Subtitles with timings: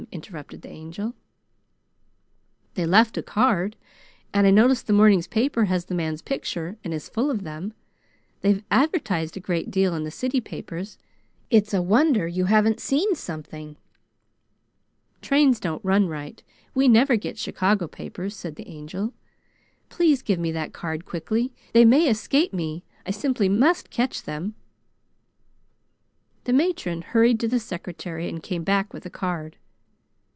[0.11, 1.13] interrupted the Angel.
[2.73, 3.75] "They left a card,
[4.33, 7.73] and I notice the morning paper has the man's picture and is full of them.
[8.41, 10.97] They've advertised a great deal in the city papers.
[11.51, 13.77] It's a wonder you haven't seen something."
[15.21, 16.41] "Trains don't run right.
[16.73, 19.13] We never get Chicago papers," said the Angel.
[19.89, 21.53] "Please give me that card quickly.
[21.73, 22.83] They may escape me.
[23.05, 24.55] I simply must catch them!"
[26.45, 29.57] The matron hurried to the secretary and came back with a card.